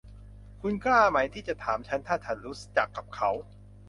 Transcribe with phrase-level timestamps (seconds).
[0.61, 3.29] คุณกล้ามั้ยที่จะถามฉันถ้าฉันรู้จักกับเขา